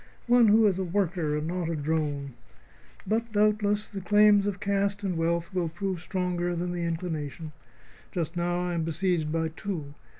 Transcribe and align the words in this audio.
One 0.25 0.47
who 0.47 0.65
is 0.65 0.79
a 0.79 0.83
worker 0.83 1.37
and 1.37 1.45
not 1.47 1.69
a 1.69 1.75
drone. 1.75 2.33
But, 3.05 3.31
doubtless, 3.33 3.87
the 3.87 4.01
claims 4.01 4.47
of 4.47 4.59
caste 4.59 5.03
and 5.03 5.15
wealth 5.15 5.53
will 5.53 5.69
prove 5.69 6.01
stronger 6.01 6.55
than 6.55 6.71
my 6.71 6.77
inclination. 6.79 7.51
Just 8.11 8.35
now 8.35 8.61
I 8.61 8.73
am 8.73 8.81
besieged 8.83 9.31
by 9.31 9.49
two. 9.49 9.93